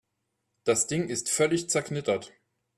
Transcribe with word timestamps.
Das 0.63 0.87
Ding 0.87 1.09
ist 1.09 1.29
völlig 1.29 1.69
zerknittert. 1.69 2.33